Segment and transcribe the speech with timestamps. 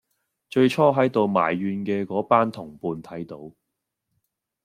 [0.49, 3.51] 最初喺度埋怨嘅嗰班同伴睇到